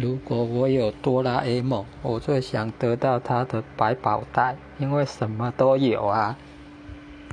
[0.00, 6.38] 如果我有哆啦 a 梦我最想得到他的百宝袋因为什么都有啊。